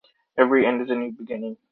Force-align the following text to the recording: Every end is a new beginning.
Every 0.35 0.65
end 0.65 0.81
is 0.81 0.89
a 0.89 0.95
new 0.95 1.11
beginning. 1.11 1.57